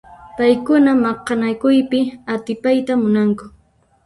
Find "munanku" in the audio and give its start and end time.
3.01-3.45